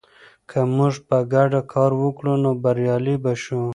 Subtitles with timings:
[0.49, 3.61] که موږ په ګډه کار وکړو، نو بریالي به شو.